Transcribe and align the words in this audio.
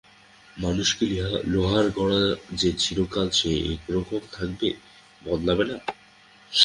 মানুষ 0.57 0.89
কি 0.97 1.05
লোহার 1.45 1.87
গড়া 1.97 2.23
যে 2.53 2.69
চিরকাল 2.77 3.27
সে 3.29 3.51
একরকম 3.73 4.21
থাকবে, 4.31 4.69
বদলাবে 5.21 5.63
না? 5.63 5.77